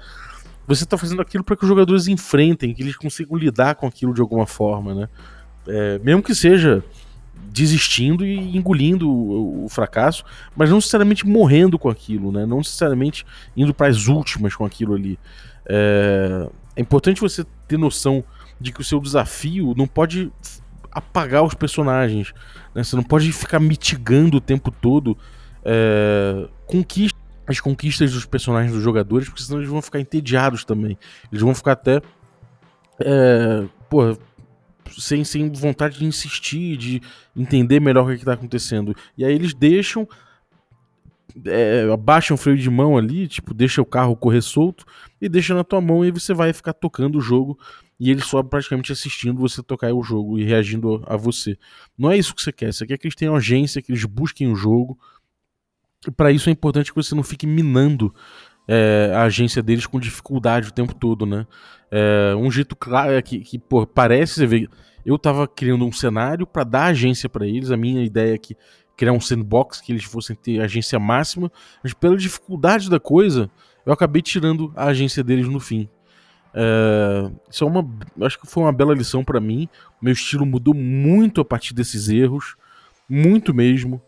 [0.67, 4.15] você está fazendo aquilo para que os jogadores enfrentem, que eles consigam lidar com aquilo
[4.15, 5.09] de alguma forma, né?
[5.67, 6.85] É, mesmo que seja
[7.53, 10.25] desistindo e engolindo o, o, fracasso,
[10.57, 12.47] mas não necessariamente morrendo com aquilo, né?
[12.47, 15.19] Não necessariamente indo para as últimas com aquilo ali.
[15.67, 18.25] É, é importante você ter noção
[18.61, 20.33] de que o seu desafio não pode
[20.93, 22.33] apagar os personagens.
[22.75, 22.85] Né?
[22.85, 25.17] Você não pode ficar mitigando o tempo todo
[25.65, 30.97] é, conquista, as conquistas dos personagens dos jogadores, porque senão eles vão ficar entediados também.
[31.31, 32.01] Eles vão ficar até.
[33.01, 34.17] É, porra,
[34.99, 37.03] sem, sem vontade de insistir, de
[37.35, 38.95] entender melhor o que está acontecendo.
[39.17, 40.07] E aí eles deixam.
[41.47, 44.85] É, abaixam o freio de mão ali, tipo, deixa o carro correr solto
[45.21, 47.59] e deixa na tua mão e você vai ficar tocando o jogo
[47.99, 51.57] e ele só praticamente assistindo você tocar o jogo e reagindo a você.
[51.97, 54.51] Não é isso que você quer, você quer que eles tenham agência, que eles busquem
[54.51, 54.99] o jogo.
[56.07, 58.13] E para isso é importante que você não fique minando
[58.67, 61.47] é, a agência deles com dificuldade o tempo todo, né?
[61.91, 64.69] É, um jeito claro é que, que pô, parece, você vê,
[65.05, 68.57] eu tava criando um cenário para dar agência para eles, a minha ideia é que
[68.97, 71.51] criar um sandbox que eles fossem ter agência máxima,
[71.83, 73.51] mas pela dificuldade da coisa,
[73.85, 75.89] eu acabei tirando a agência deles no fim.
[76.55, 77.89] É, isso é uma,
[78.21, 79.69] acho que foi uma bela lição para mim.
[80.01, 82.57] Meu estilo mudou muito a partir desses erros,
[83.09, 84.01] muito mesmo.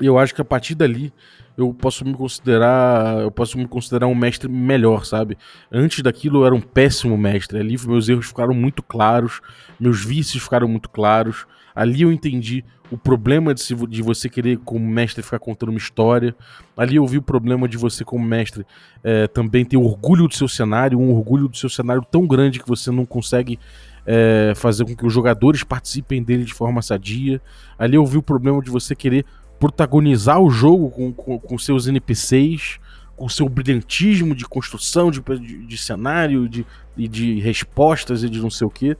[0.00, 1.12] E eu acho que a partir dali
[1.56, 5.36] eu posso me considerar, eu posso me considerar um mestre melhor, sabe?
[5.70, 7.58] Antes daquilo eu era um péssimo mestre.
[7.58, 9.40] Ali meus erros ficaram muito claros,
[9.78, 11.46] meus vícios ficaram muito claros.
[11.74, 15.78] Ali eu entendi o problema de, se, de você querer, como mestre, ficar contando uma
[15.78, 16.34] história.
[16.76, 18.66] Ali eu vi o problema de você, como mestre,
[19.02, 22.68] é, também ter orgulho do seu cenário, um orgulho do seu cenário tão grande que
[22.68, 23.58] você não consegue
[24.06, 27.40] é, fazer com que os jogadores participem dele de forma sadia.
[27.78, 29.24] Ali eu vi o problema de você querer
[29.58, 32.78] protagonizar o jogo com, com, com seus NPCs,
[33.16, 38.50] com seu brilhantismo de construção, de, de, de cenário, de, de respostas e de não
[38.50, 38.96] sei o que.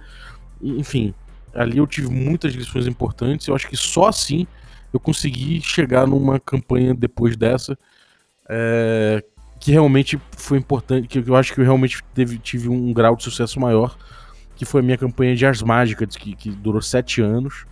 [0.62, 1.12] Enfim,
[1.54, 3.46] ali eu tive muitas lições importantes.
[3.46, 4.46] Eu acho que só assim
[4.92, 7.78] eu consegui chegar numa campanha depois dessa
[8.48, 9.24] é,
[9.58, 13.22] que realmente foi importante, que eu acho que eu realmente teve, tive um grau de
[13.22, 13.96] sucesso maior,
[14.56, 17.64] que foi a minha campanha de Ars Mágicas, que, que durou sete anos.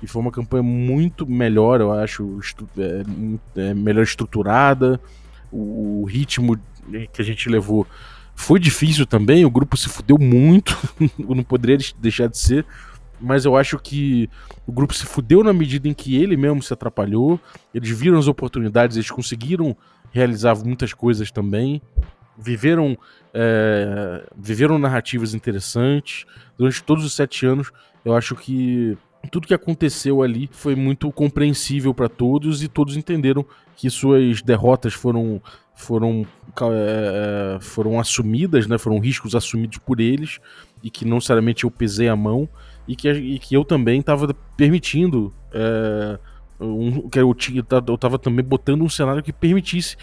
[0.00, 2.38] E foi uma campanha muito melhor, eu acho,
[2.78, 5.00] é, é melhor estruturada,
[5.50, 6.56] o, o ritmo
[7.12, 7.84] que a gente levou
[8.34, 10.76] foi difícil também, o grupo se fudeu muito,
[11.18, 12.64] não poderia deixar de ser,
[13.20, 14.28] mas eu acho que
[14.66, 17.40] o grupo se fudeu na medida em que ele mesmo se atrapalhou,
[17.74, 19.76] eles viram as oportunidades, eles conseguiram
[20.12, 21.82] realizar muitas coisas também,
[22.36, 22.96] viveram,
[23.34, 26.24] é, viveram narrativas interessantes
[26.56, 27.70] durante todos os sete anos.
[28.04, 28.96] Eu acho que
[29.30, 33.44] tudo que aconteceu ali foi muito compreensível para todos e todos entenderam
[33.76, 35.42] que suas derrotas foram
[35.74, 36.26] foram
[36.72, 38.78] é, foram assumidas, né?
[38.78, 40.40] Foram riscos assumidos por eles
[40.82, 42.48] e que não necessariamente eu pesei a mão
[42.88, 46.18] e que, e que eu também estava permitindo é,
[46.58, 47.36] um, que eu,
[47.86, 49.96] eu estava também botando um cenário que permitisse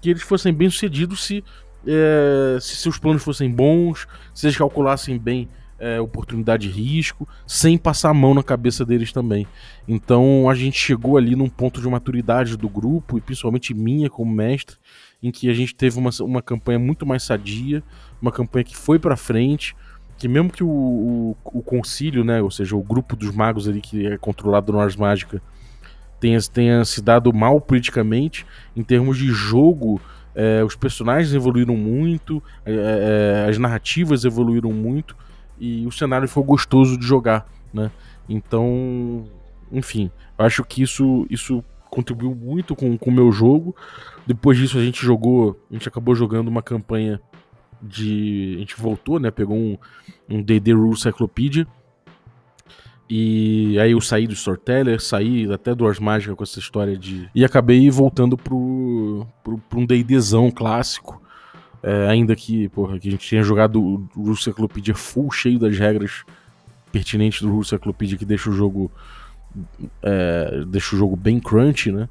[0.00, 1.44] que eles fossem bem sucedidos se
[1.86, 5.48] é, se seus planos fossem bons, se eles calculassem bem
[5.78, 9.46] é, oportunidade e risco, sem passar a mão na cabeça deles também.
[9.88, 14.30] Então a gente chegou ali num ponto de maturidade do grupo, e principalmente minha como
[14.30, 14.76] mestre,
[15.22, 17.82] em que a gente teve uma, uma campanha muito mais sadia,
[18.20, 19.74] uma campanha que foi para frente,
[20.20, 23.80] que mesmo que o, o, o, concílio, né, ou seja, o grupo dos magos ali
[23.80, 25.40] que é controlado no Ars Mágica,
[26.20, 28.44] tenha, tenha se dado mal politicamente,
[28.76, 29.98] em termos de jogo,
[30.34, 35.16] é, os personagens evoluíram muito, é, é, as narrativas evoluíram muito
[35.58, 37.90] e o cenário foi gostoso de jogar, né?
[38.28, 39.24] Então,
[39.72, 43.74] enfim, acho que isso, isso contribuiu muito com o meu jogo.
[44.26, 47.18] Depois disso a gente jogou, a gente acabou jogando uma campanha
[47.82, 49.30] de, a gente voltou, né?
[49.30, 49.78] Pegou um
[50.28, 51.66] um D&D Rules Cyclopedia
[53.12, 57.28] e aí eu saí do Storyteller, saí até do Ars Mágica com essa história de.
[57.34, 61.20] E acabei voltando pro, pro, pro um DDzão clássico.
[61.82, 65.76] É, ainda que, porra, que a gente tinha jogado o Rule Cyclopedia full, cheio das
[65.76, 66.24] regras
[66.92, 68.92] pertinentes do Rule Cyclopedia que deixa o jogo.
[70.00, 72.08] É, deixa o jogo bem crunch, né?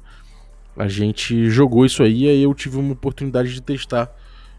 [0.76, 4.14] A gente jogou isso aí e aí eu tive uma oportunidade de testar.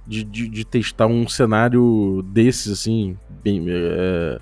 [0.06, 3.66] De, de, de testar um cenário desses, assim, bem.
[3.68, 4.40] É,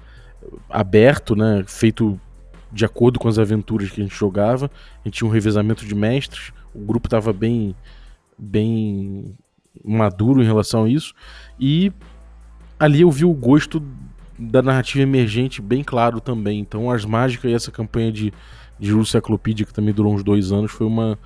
[0.69, 1.63] aberto, né?
[1.67, 2.19] Feito
[2.71, 4.69] de acordo com as aventuras que a gente jogava.
[5.03, 6.51] A gente tinha um revezamento de mestres.
[6.73, 7.75] O grupo estava bem,
[8.37, 9.35] bem
[9.83, 11.13] maduro em relação a isso.
[11.59, 11.91] E
[12.79, 13.81] ali eu vi o gosto
[14.37, 16.59] da narrativa emergente bem claro também.
[16.59, 18.33] Então, as mágicas e essa campanha de,
[18.79, 21.17] de Júlio Cyclopedia, que também durou uns dois anos, foi uma,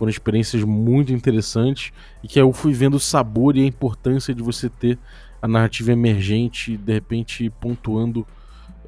[0.00, 1.92] foram experiências muito interessantes
[2.24, 4.98] e que eu fui vendo o sabor e a importância de você ter
[5.42, 8.26] a narrativa emergente, de repente pontuando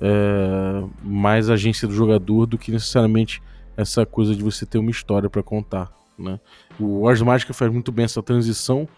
[0.01, 3.43] é, mais agência do jogador do que necessariamente
[3.77, 5.93] essa coisa de você ter uma história para contar.
[6.19, 6.41] Né?
[6.81, 8.89] O Ars Magica faz muito bem essa transição.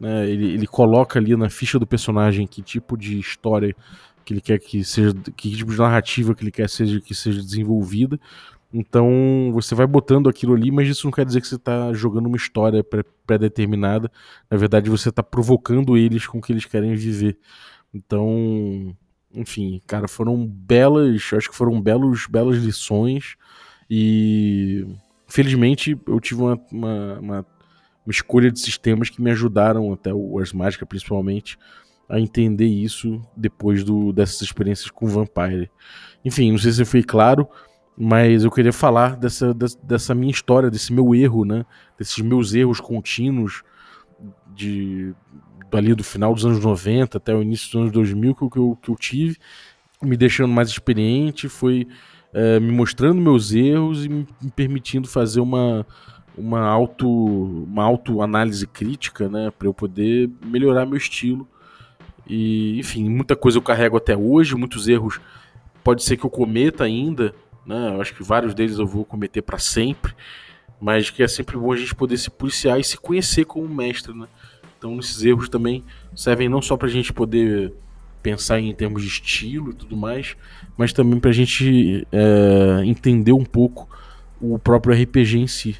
[0.00, 0.26] Né?
[0.26, 3.76] Ele, ele coloca ali na ficha do personagem que tipo de história
[4.24, 7.42] que ele quer que seja, que tipo de narrativa que ele quer seja, que seja
[7.42, 8.18] desenvolvida.
[8.72, 12.26] Então você vai botando aquilo ali, mas isso não quer dizer que você está jogando
[12.26, 12.84] uma história
[13.26, 14.10] pré-determinada.
[14.50, 17.38] Na verdade, você está provocando eles com o que eles querem viver.
[17.94, 18.94] Então
[19.32, 23.36] enfim, cara, foram belas, acho que foram belos, belas lições
[23.90, 24.86] e
[25.26, 27.46] felizmente eu tive uma, uma, uma,
[28.06, 31.58] uma escolha de sistemas que me ajudaram, até o Ars Magica principalmente,
[32.08, 35.70] a entender isso depois do, dessas experiências com Vampire.
[36.24, 37.46] Enfim, não sei se foi claro,
[38.00, 41.66] mas eu queria falar dessa, dessa minha história, desse meu erro, né?
[41.98, 43.64] Desses meus erros contínuos
[44.54, 45.12] de
[45.72, 48.88] ali do final dos anos 90 até o início dos anos 2000 que eu, que
[48.88, 49.36] eu tive,
[50.00, 51.86] me deixando mais experiente, foi
[52.32, 55.84] é, me mostrando meus erros e me permitindo fazer uma,
[56.36, 61.46] uma auto uma autoanálise crítica, né, para eu poder melhorar meu estilo.
[62.28, 65.20] E, enfim, muita coisa eu carrego até hoje, muitos erros
[65.82, 67.34] pode ser que eu cometa ainda,
[67.68, 67.90] né?
[67.94, 70.14] Eu acho que vários deles eu vou cometer para sempre,
[70.80, 74.16] mas que é sempre bom a gente poder se policiar e se conhecer como mestre,
[74.16, 74.26] né?
[74.78, 75.84] Então, esses erros também
[76.16, 77.74] servem não só para a gente poder
[78.22, 80.34] pensar em termos de estilo e tudo mais,
[80.76, 83.88] mas também para a gente é, entender um pouco
[84.40, 85.76] o próprio RPG em si.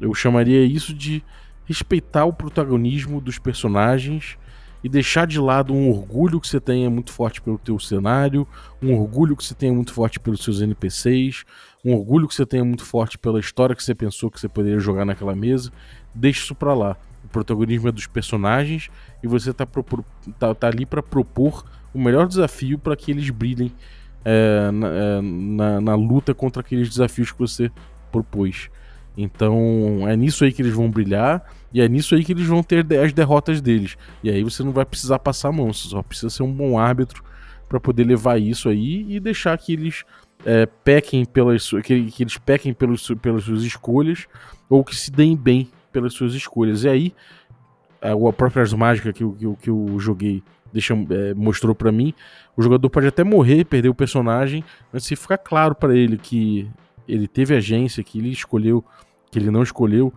[0.00, 1.22] Eu chamaria isso de
[1.64, 4.36] respeitar o protagonismo dos personagens
[4.84, 8.46] e deixar de lado um orgulho que você tenha muito forte pelo teu cenário,
[8.80, 11.44] um orgulho que você tenha muito forte pelos seus NPCs,
[11.82, 14.78] um orgulho que você tenha muito forte pela história que você pensou que você poderia
[14.78, 15.72] jogar naquela mesa.
[16.14, 16.96] Deixe isso para lá
[17.34, 18.88] protagonismo é dos personagens
[19.20, 19.66] e você tá,
[20.38, 23.72] tá, tá ali para propor o melhor desafio para que eles brilhem
[24.24, 27.72] é, na, é, na, na, luta contra aqueles desafios que você
[28.12, 28.70] propôs.
[29.16, 31.42] Então é nisso aí que eles vão brilhar
[31.74, 33.98] e é nisso aí que eles vão ter as derrotas deles.
[34.22, 36.78] E aí você não vai precisar passar a mão, você só precisa ser um bom
[36.78, 37.24] árbitro
[37.68, 40.04] para poder levar isso aí e deixar que eles
[40.46, 44.28] é, pequem pelas que, que eles pequem pelos, pelas suas escolhas
[44.70, 46.84] ou que se deem bem pelas suas escolhas.
[46.84, 47.14] E aí
[48.00, 52.14] a própria mágica que, que, que eu joguei deixa, é, mostrou para mim,
[52.56, 54.62] o jogador pode até morrer, perder o personagem,
[54.92, 56.68] mas se ficar claro para ele que
[57.08, 58.84] ele teve agência, que ele escolheu,
[59.30, 60.12] que ele não escolheu,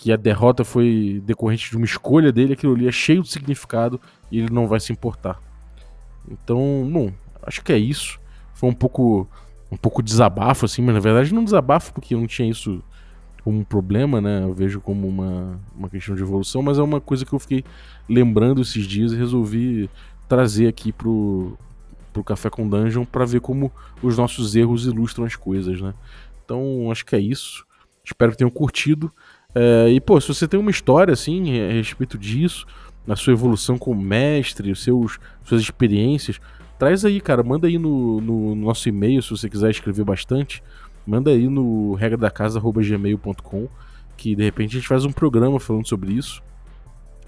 [0.00, 4.00] que a derrota foi decorrente de uma escolha dele, aquilo ali é cheio de significado
[4.30, 5.38] e ele não vai se importar.
[6.26, 8.18] Então, bom, acho que é isso.
[8.54, 9.28] Foi um pouco
[9.70, 12.82] um pouco desabafo assim, mas na verdade não desabafo porque eu não tinha isso
[13.44, 14.42] como um problema, né?
[14.42, 17.62] Eu vejo como uma, uma questão de evolução, mas é uma coisa que eu fiquei
[18.08, 19.90] lembrando esses dias e resolvi
[20.26, 21.58] trazer aqui pro,
[22.10, 23.70] pro Café com Dungeon para ver como
[24.02, 25.92] os nossos erros ilustram as coisas, né?
[26.42, 27.66] Então, acho que é isso.
[28.02, 29.12] Espero que tenham curtido.
[29.54, 32.66] É, e, pô, se você tem uma história, assim, a respeito disso,
[33.06, 36.40] na sua evolução como mestre, os seus, suas experiências,
[36.78, 37.42] traz aí, cara.
[37.42, 40.62] Manda aí no, no nosso e-mail, se você quiser escrever bastante
[41.06, 43.68] manda aí no regra da casa@gmail.com
[44.16, 46.42] que de repente a gente faz um programa falando sobre isso,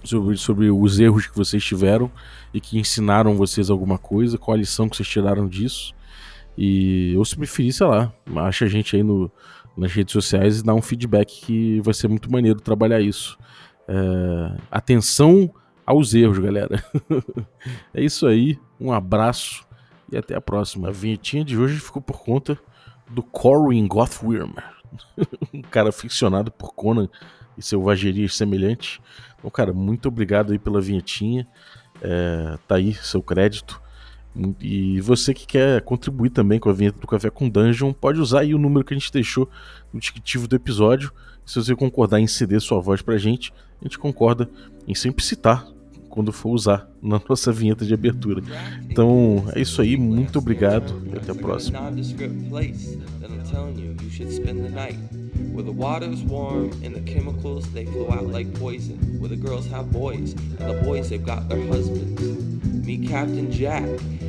[0.04, 2.10] sobre, sobre os erros que vocês tiveram
[2.52, 5.94] e que ensinaram vocês alguma coisa, qual a lição que vocês tiraram disso.
[6.56, 9.32] E ou se preferir, sei lá, acha a gente aí no,
[9.76, 13.38] nas redes sociais e dá um feedback que vai ser muito maneiro trabalhar isso.
[13.88, 15.52] É, atenção
[15.84, 16.82] aos erros, galera.
[17.92, 19.66] é isso aí, um abraço
[20.10, 20.88] e até a próxima.
[20.88, 22.58] A vinhetinha de hoje ficou por conta
[23.10, 24.54] do Corwin Gothworm,
[25.52, 27.08] um cara aficionado por Conan
[27.56, 29.00] e selvagerias semelhantes.
[29.38, 31.46] Então, cara, muito obrigado aí pela vinhetinha.
[32.00, 33.81] É, tá aí seu crédito.
[34.60, 38.40] E você que quer contribuir também com a vinheta do Café com Dungeon, pode usar
[38.40, 39.48] aí o número que a gente deixou
[39.92, 41.12] no descritivo do episódio.
[41.44, 44.48] Se você concordar em ceder sua voz pra gente, a gente concorda
[44.86, 45.66] em sempre citar
[46.08, 48.42] quando for usar na nossa vinheta de abertura.
[48.88, 51.78] Então é isso aí, muito obrigado e até a próxima.
[55.54, 58.96] Where the water's warm and the chemicals they flow out like poison.
[59.20, 62.51] Where the girls have boys and the boys they've got their husbands.
[62.84, 63.88] Meet Captain Jack,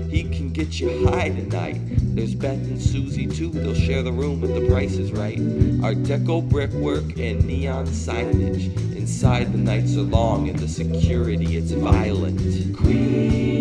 [0.09, 1.79] he can get you high tonight.
[2.15, 5.39] There's Beth and Susie too, they'll share the room if the price is right.
[5.83, 8.75] Art Deco brickwork and neon signage.
[8.95, 12.39] Inside the nights are long and the security it's violent.
[12.77, 13.53] Queens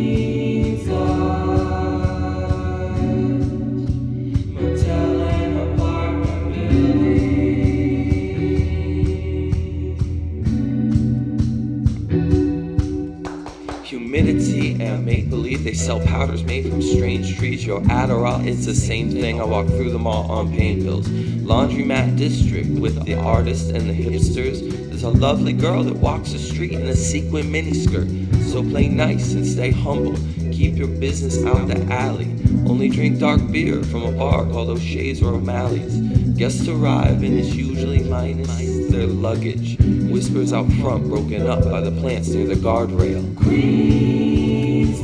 [14.13, 17.65] humidity and make believe they sell powders made from strange trees.
[17.65, 19.41] Your Adderall, it's the same thing.
[19.41, 21.09] I walk through them all on pain pills.
[21.09, 24.91] Laundromat district with the artists and the hipsters.
[25.05, 28.09] A lovely girl that walks the street in a sequin miniskirt.
[28.45, 30.15] So play nice and stay humble.
[30.53, 32.27] Keep your business out the alley.
[32.69, 35.97] Only drink dark beer from a bar called O'Shea's or O'Malley's.
[36.39, 39.77] Guests arrive and it's usually minus their luggage.
[39.81, 43.37] Whispers out front broken up by the plants near the guardrail.
[43.37, 45.01] Queen's